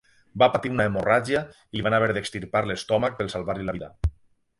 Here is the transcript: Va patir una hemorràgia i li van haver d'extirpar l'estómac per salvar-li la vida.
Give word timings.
Va 0.43 0.47
patir 0.53 0.69
una 0.75 0.85
hemorràgia 0.91 1.41
i 1.57 1.77
li 1.79 1.85
van 1.87 1.95
haver 1.97 2.07
d'extirpar 2.19 2.63
l'estómac 2.71 3.21
per 3.21 3.29
salvar-li 3.35 3.67
la 3.69 3.77
vida. 3.77 3.91